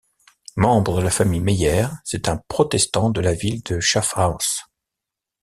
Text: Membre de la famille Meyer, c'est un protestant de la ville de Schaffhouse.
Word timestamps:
Membre 0.55 0.95
de 0.97 1.01
la 1.03 1.11
famille 1.11 1.41
Meyer, 1.41 1.85
c'est 2.05 2.27
un 2.27 2.37
protestant 2.47 3.11
de 3.11 3.21
la 3.21 3.33
ville 3.35 3.61
de 3.61 3.79
Schaffhouse. 3.79 4.61